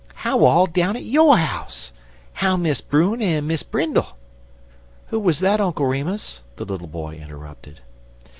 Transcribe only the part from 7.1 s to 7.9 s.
interrupted.